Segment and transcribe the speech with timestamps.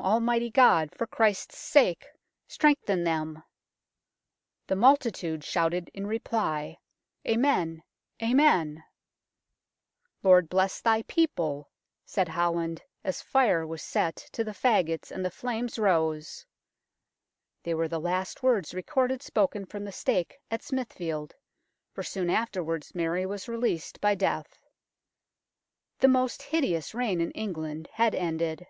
[0.00, 2.04] Almighty God, for Christ's sake
[2.48, 3.42] strengthen them!'
[4.66, 6.78] The multitude shouted in reply,"
[7.28, 7.82] Amen,
[8.20, 8.82] Amen!""
[10.24, 11.70] Lord, bless Thy people,"
[12.04, 16.44] said Holland, as fire was set to the faggots and the flames rose.
[17.62, 21.36] They were the last words recorded spoken from the stake at Smithfield,
[21.92, 24.58] for soon afterwards Mary was released by death.
[26.00, 28.66] The most hideous reign in England had ended.